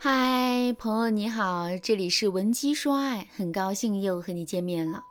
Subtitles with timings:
[0.00, 5.02] 嗨，朋友你好，这里是文姬说爱，很高兴又和你见面了。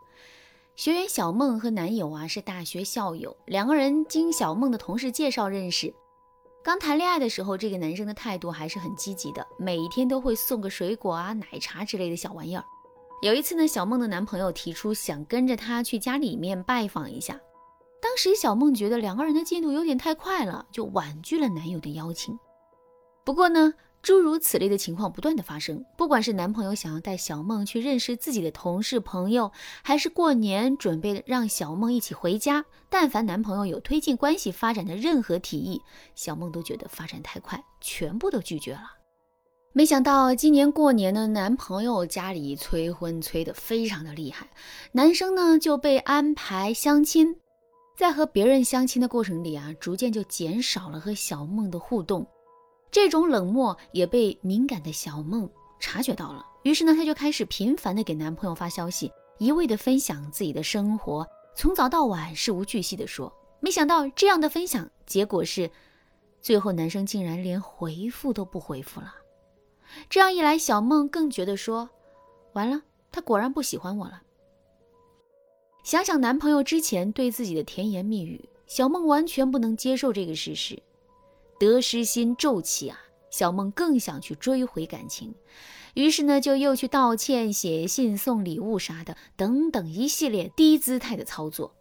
[0.77, 5.93] 学员小梦和男友啊是大学校友，两个人经小梦的同事介绍认识。
[6.63, 12.63] 刚谈恋爱的时候，这个男生的态度还是很积极的，每一天都会送个水果啊、奶茶之类的小玩意儿。
[13.21, 17.37] 有一次呢，小梦的男朋友提出想跟着她去家里面拜访一下。
[18.01, 22.39] 当时小梦觉得两个人的进度有点太快了，就婉拒了男友的邀请。
[23.25, 23.73] 不过呢，
[24.07, 25.83] 诸如此类的情况不断的发生。
[25.97, 29.51] 不管是男朋友想要带小梦去认识自己的同事朋友，
[29.83, 35.81] 还是过年准备让小梦一起回家，但凡男朋友有推进关系发展的任何提议，
[36.15, 38.83] 小梦都觉得发展太快，全部都拒绝了。
[39.73, 44.47] 没想到今年过年呢，男朋友家里催婚催得非常的厉害，
[44.93, 47.35] 男生呢就被安排相亲。
[47.97, 52.25] 在和别人相亲的过程里啊，逐渐就减少了和小梦的互动，
[52.91, 56.45] 这种冷漠也被敏感的小梦察觉到了。
[56.63, 63.31] 于是呢，她就开始频繁的给男朋友发消息，一味的分享自己的生活，从早到晚事无巨细的说。
[63.59, 65.69] 没想到这样的分享结果是，
[66.41, 69.13] 最后男生竟然连回复都不回复了。
[70.09, 71.89] 这样一来，小梦更觉得说，
[72.53, 74.21] 完了，他果然不喜欢我了。
[75.83, 80.81] 想想男朋友之前对自己的甜言蜜语，小梦完全不能接受这个事实，
[81.59, 82.99] 得失心骤起啊！
[83.29, 85.35] 小梦更想去追回感情，
[85.93, 91.73] 于是呢，就又去道歉、写信、送礼物啥的，等等一系列低姿态的操作。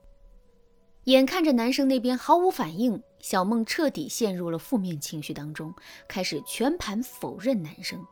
[1.05, 5.73] 眼看着男生那边毫无反应，小梦彻底陷入了负面情绪当中，
[6.09, 8.05] 开始全盘否认男生。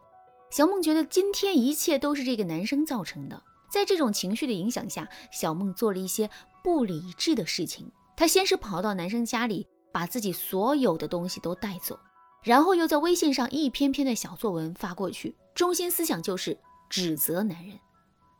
[0.50, 3.42] 小梦觉得今天一切都是这个男生造成的。
[3.68, 6.30] 在这种情绪的影响下，小梦做了一些
[6.62, 7.90] 不理智的事情。
[8.16, 11.96] 她先是跑到男生家里，把自己所有的东西都带走，
[12.42, 16.58] 然后又在微信上一篇篇的小作文发过去，中心思想就是
[16.90, 17.78] 指责男人。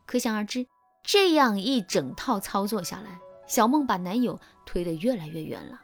[0.05, 0.67] 可想而知，
[1.01, 3.17] 这样一整套操作下来，
[3.47, 5.79] 小梦把男友推得越来越远了。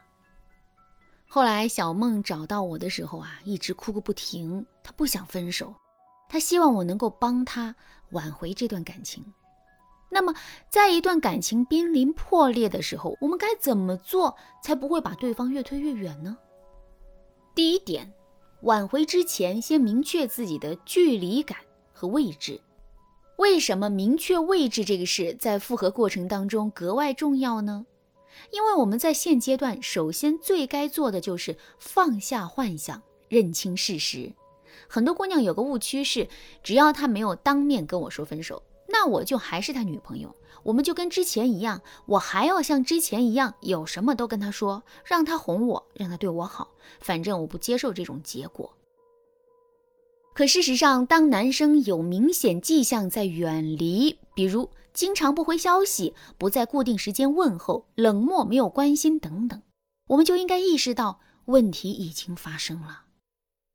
[1.26, 4.66] 后来，小梦找到我的时候啊，一直哭个不停。
[4.84, 5.74] 她不想分手，
[6.28, 7.74] 她希望我能够帮她
[8.10, 9.24] 挽回这段感情。
[10.14, 10.34] 那么，
[10.68, 16.36] 在一段感情濒临破裂的时候，我们该怎么做才不会把对方越推越远呢？
[17.54, 18.12] 第一点，
[18.60, 21.56] 挽回之前先明确自己的距离感
[21.94, 22.60] 和位置。
[23.36, 27.86] 为什么明确位置这个事在复合过程当中格外重要呢？
[28.50, 34.30] 因为我们在现阶段首先最该做的就是放下幻想，认清事实。
[34.86, 36.28] 很多姑娘有个误区是，
[36.62, 38.62] 只要他没有当面跟我说分手。
[38.92, 46.68] 那我就还是他女朋友，我们就跟之前一样，我还要像之前一样，有什么都跟他说，让他哄我，让他对我好，
[47.00, 48.72] 反正我不接受这种结果。
[50.34, 59.62] 可事实上，当男生有明显迹象在远离，比如经常不回消息，不在固定时间问候，冷漠没有关心等等，
[60.08, 63.04] 我们就应该意识到问题已经发生了。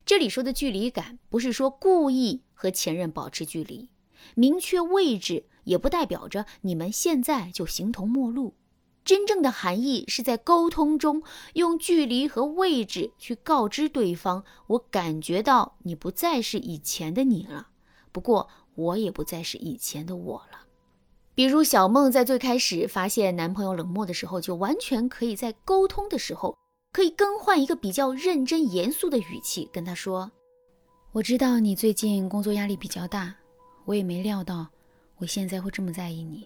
[0.05, 3.89] 这里说的距离感，不是说故意和前任保持距离。
[4.35, 8.55] 明确位置也不代表着你们现在就形同陌路，
[9.03, 11.23] 真正的含义是在沟通中
[11.53, 17.69] 用距离和位置去告知对方，我感觉到你不再是以前的你了，
[18.11, 20.65] 不过我也不再是以前的我了。
[21.33, 26.57] 比如小梦在最开始发现男朋友冷漠的时候，就完全可以在沟通的时候
[26.91, 30.31] 可以更换一个比较认真严肃的语气跟他说
[31.13, 33.35] ：“我知道你最近工作压力比较大。”
[33.87, 34.67] 我也没料到，
[35.15, 36.45] 我现在会这么在意你。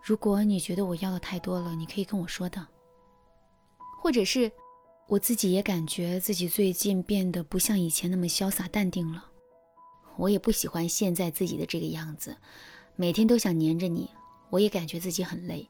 [0.00, 2.64] 如果你觉得我要的太多了，你可以跟我说的。
[4.00, 4.52] 或者是，
[5.08, 9.24] 我自己也感觉自己最近变得不像以前那么潇洒淡定了。
[10.16, 12.36] 我也不喜欢现在自己的这个样子，
[12.94, 14.08] 每天都想黏着你，
[14.50, 15.68] 我也感觉自己很累。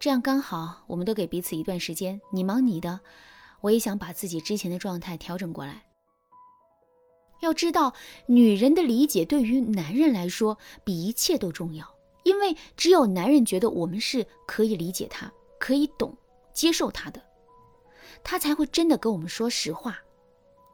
[0.00, 2.98] 这样刚好，我们都给彼此一段时间，你忙你的，
[3.60, 5.84] 我也想把自己之前的状态调整过来。
[7.44, 7.92] 要知道，
[8.26, 11.86] 女人的理解对于男人来说比一切都重要，
[12.24, 16.16] 因为只有男人觉得我们是可以理解他、可以懂、
[16.52, 17.22] 接受他的，
[18.22, 19.98] 他才会真的跟我们说实话，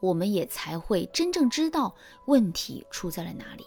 [0.00, 1.94] 我们也才会真正知道
[2.26, 3.64] 问题出在了哪里。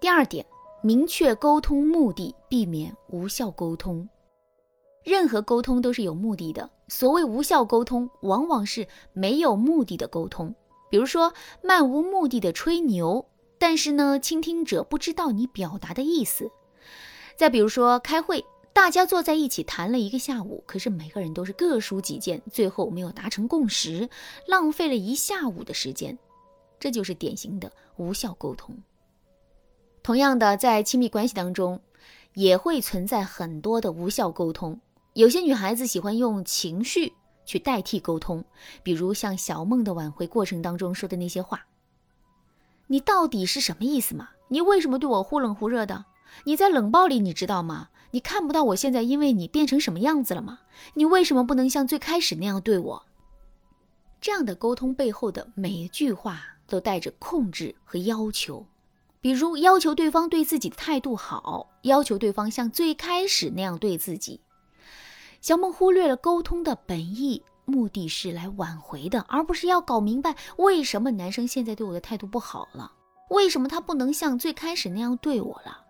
[0.00, 0.44] 第二点，
[0.82, 4.06] 明确沟通目的，避免无效沟通。
[5.02, 10.54] 任何沟通都是有目的的，所谓无效沟通，往往是没有目的的沟通。
[10.90, 11.32] 比如说，
[11.62, 13.26] 漫无目的的吹牛，
[13.58, 16.50] 但是呢，倾听者不知道你表达的意思。
[17.36, 24.08] 再比如说，开会，大家坐在一起谈了一个下午，可是每个人都是各抒己见，最后没有达成共识，
[24.46, 26.16] 浪费了一下午的时间。
[26.78, 28.76] 这就是典型的无效沟通。
[30.02, 31.80] 同样的，在亲密关系当中，
[32.34, 34.78] 也会存在很多的无效沟通。
[35.14, 38.44] 有些女孩子喜欢用情绪去代替沟通，
[38.82, 41.66] 比如像小梦的挽回过程当中说的那些话
[42.88, 44.30] ：“你到底是什么意思嘛？
[44.48, 46.04] 你为什么对我忽冷忽热的？
[46.44, 47.88] 你在冷暴力，你知道吗？
[48.10, 50.60] 你看不到我现在因为你变成什么样子了吗？
[50.94, 53.06] 你为什么不能像最开始那样对我？”
[54.20, 58.66] 这样的沟通背后的每一句话都带着控制和要求。
[59.20, 64.40] 比如要求对方对自己的态度好，要求对方像最开始那样对自己。
[65.44, 72.90] 小梦忽略了沟通的本意，目的是来挽回的，而不是要搞明白为什么男生现在对我的态度不好了，
[73.28, 75.84] 为什么他不能像最开始那样对我了。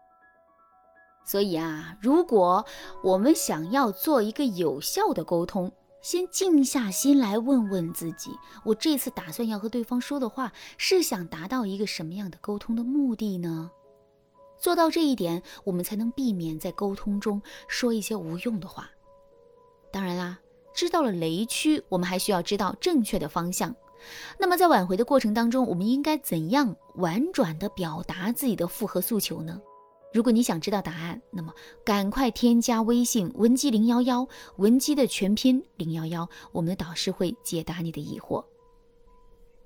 [1.24, 2.66] 所以啊，如果
[3.04, 5.70] 我们想要做一个有效的沟通，
[6.02, 8.32] 先静下心来问问自己：
[8.64, 13.70] 我这次打算要和对方说的话，是想达到一个什么样的沟通的目的呢？
[14.58, 18.90] 做到这一点，我们才能避免在沟通中说一些无用的话。
[19.94, 20.36] 当然啦，
[20.74, 23.72] 知道了雷区，我们还需要知道正确的方向。
[24.36, 29.60] 那么在挽回的过程当中，我们应该怎样婉转地表达自己的复合诉求呢？
[30.12, 31.54] 如果你想知道答案，那么
[31.84, 34.26] 赶快添加微信文姬零幺幺，
[34.56, 38.44] 文姬的全拼零幺幺，我们的导师会解答你的疑惑。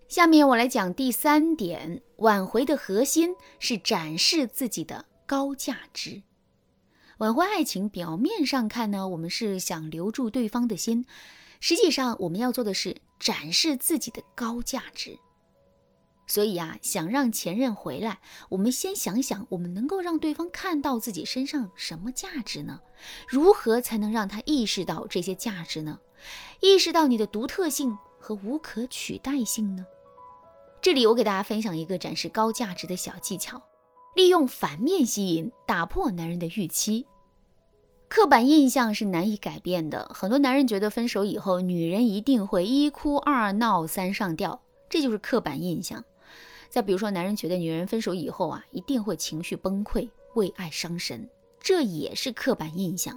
[0.08, 6.22] 下面我来讲第三点，挽回的核心是展示自己的高价值。
[7.18, 11.04] 挽回爱情，表面上看呢，我们是想留住对方的心，
[11.58, 15.18] 实际上我们要做的是展示自己的高价值。
[16.28, 18.20] 所以啊，想让前任回来，
[18.50, 22.80] 我们先想想，我们能够让对方看到自己身上什么价值呢？
[23.26, 25.98] 如何才能让他意识到这些价值呢？
[26.60, 29.84] 意识到你的独特性和无可取代性呢？
[30.80, 33.60] 这里我给大家分享一个展示高价值的小技巧：
[34.18, 37.06] 利用反面吸引，打破男人的预期。
[38.08, 44.60] 刻板印象是难以改变的，很多男人觉得分手以后，女人一定会一哭二闹三上吊，
[44.90, 46.04] 这就是刻板印象。
[46.68, 51.30] 再比如说，男人觉得女人分手以后啊，一定会情绪崩溃、为爱伤神，
[51.60, 53.16] 这也是刻板印象。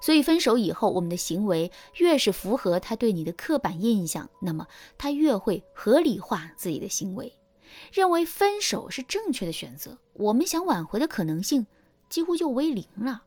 [0.00, 4.64] 所以分手以后，我们的行为越是符合他对你的刻板印象，那么
[4.96, 7.32] 他越会合理化自己的行为，
[7.92, 9.98] 认为分手是正确的选择。
[10.14, 11.66] 我们想挽回的可能性
[12.08, 13.24] 几乎就为零了。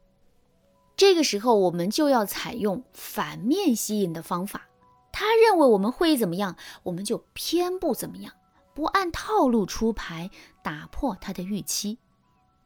[0.95, 4.69] 这个时候，我们就要采用反面吸引的方法。
[5.11, 8.33] 他认为我们会怎么样，我们就偏不怎么样。
[8.73, 10.31] 不按套路出牌，
[10.63, 11.99] 打破他的预期。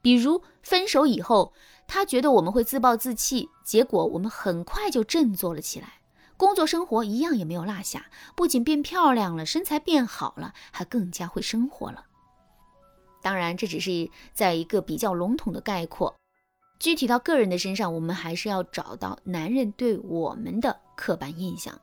[0.01, 1.53] 比如分手以后，
[1.87, 5.99] 他觉得我们会自暴自弃，结果我们很快就振作了起来，
[6.37, 8.05] 工作生活一样也没有落下，
[8.35, 12.05] 不仅变漂亮了，身材变好了，还更加会生活了。
[13.21, 16.15] 当然，这只是在一个比较笼统的概括，
[16.79, 21.77] 具体到个人的身上，我们还是要找到男人对我们的刻板印象。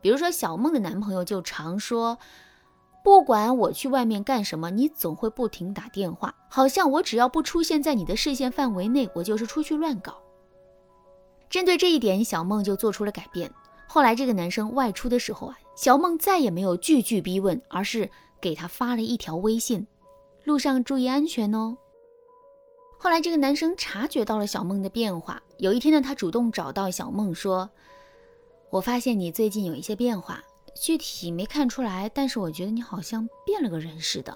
[0.00, 2.18] 比如说，小梦的男朋友就常说。
[3.04, 10.22] 不管我去外面干什么，你总会不停打电话，好像我只要不出现在你的视线范围内，我就是出去乱搞。
[11.50, 13.52] 针对这一点，小梦就做出了改变。
[13.92, 18.08] 后来这个男生外出的时候啊，小梦再也没有句句逼问，而是
[18.40, 19.86] 给他发了一条微信
[20.44, 21.76] ：“路上注意安全哦。”
[22.98, 27.68] 后来这个男生察觉到了小梦的变化，有一天呢，他主动找到小梦说
[28.72, 30.42] ：“我发现你最近有一些变化。”
[30.74, 34.34] 具体没看出来，但是我觉得你好像变了个人似的。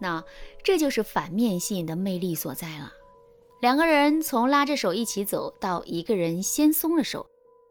[0.00, 0.24] 那
[0.64, 2.90] 这就是反面吸引的魅力所在了。
[3.60, 7.26] 两个人从拉着手一起走到一个人先松了手，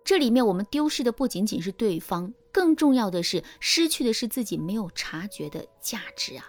[0.10, 6.44] 这里面我们丢失的不仅仅是对方，更重要的是失去的是自己没有察觉的价值啊！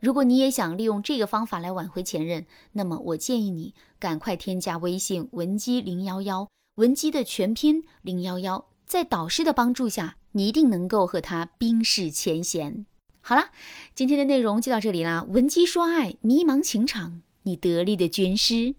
[0.00, 8.70] 如果你也想利用这个方法来挽回前任，那么我建议你赶快添加微信文姬零幺幺，文姬的全拼零幺幺。
[8.86, 12.86] 在导师的帮助下，你一定能够和他冰释前嫌。
[13.20, 13.50] 好了，
[13.94, 15.26] 今天的内容就到这里啦。
[15.28, 18.76] 文姬说爱，迷茫情场，你得力的军师。